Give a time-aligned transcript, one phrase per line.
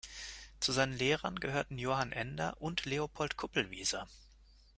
[0.59, 4.07] Zu seinen Lehrern gehörten Johann Ender und Leopold Kupelwieser.